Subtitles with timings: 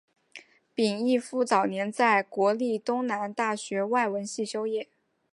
[0.75, 4.87] 芮逸夫早年在国立东南大学外文系修业。